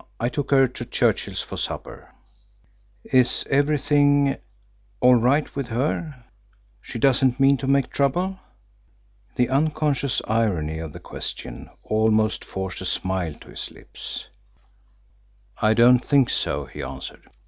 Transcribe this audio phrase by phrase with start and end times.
[0.19, 2.09] I took her to Churchill's for supper."
[3.03, 4.37] "Is everything
[4.99, 6.25] all right with her?
[6.81, 8.39] She doesn't mean to make trouble?"
[9.35, 14.27] The unconscious irony of the question almost forced a smile to his lips.
[15.61, 17.29] "I don't think so," he answered.